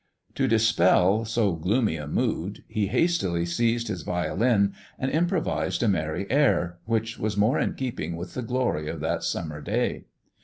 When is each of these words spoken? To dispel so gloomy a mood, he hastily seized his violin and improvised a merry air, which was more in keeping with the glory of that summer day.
To 0.33 0.47
dispel 0.47 1.25
so 1.25 1.53
gloomy 1.53 1.95
a 1.95 2.07
mood, 2.07 2.63
he 2.67 2.87
hastily 2.87 3.45
seized 3.45 3.87
his 3.87 4.01
violin 4.01 4.73
and 4.97 5.11
improvised 5.11 5.83
a 5.83 5.87
merry 5.87 6.25
air, 6.31 6.79
which 6.85 7.19
was 7.19 7.37
more 7.37 7.59
in 7.59 7.75
keeping 7.75 8.15
with 8.15 8.33
the 8.33 8.41
glory 8.41 8.89
of 8.89 8.99
that 9.01 9.21
summer 9.21 9.61
day. 9.61 10.05